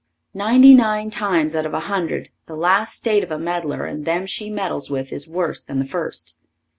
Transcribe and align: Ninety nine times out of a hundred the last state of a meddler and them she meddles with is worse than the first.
Ninety 0.33 0.73
nine 0.73 1.11
times 1.11 1.53
out 1.53 1.67
of 1.67 1.75
a 1.75 1.81
hundred 1.81 2.29
the 2.47 2.55
last 2.55 2.95
state 2.95 3.21
of 3.21 3.29
a 3.29 3.37
meddler 3.37 3.85
and 3.85 4.03
them 4.03 4.25
she 4.25 4.49
meddles 4.49 4.89
with 4.89 5.13
is 5.13 5.29
worse 5.29 5.61
than 5.61 5.77
the 5.77 5.85
first. 5.85 6.37